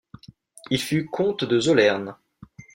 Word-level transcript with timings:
Il 0.71 0.81
fut 0.81 1.05
comte 1.05 1.43
de 1.43 1.59
Zollern. 1.59 2.15